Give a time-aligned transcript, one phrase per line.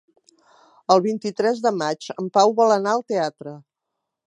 [0.93, 3.57] El vint-i-tres de maig en Pau vol anar al teatre.